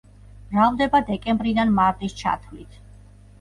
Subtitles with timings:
[0.53, 2.81] მრავლდება დეკემბრიდან მარტის ჩათვლით.